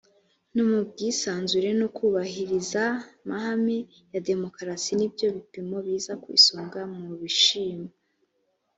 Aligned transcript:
no 0.55 0.63
mu 0.69 0.79
bwisanzure 0.87 1.69
no 1.79 1.87
kubahirizaamahame 1.95 3.77
ya 4.13 4.19
demokarasi 4.29 4.91
nibyo 4.99 5.27
bipimo 5.35 5.77
biza 5.85 6.13
ku 6.21 6.27
isonga 6.39 6.79
mu 6.97 7.11
bishimwa 7.21 7.91